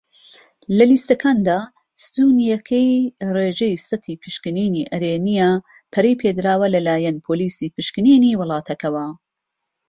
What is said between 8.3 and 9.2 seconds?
وڵاتەکەوە.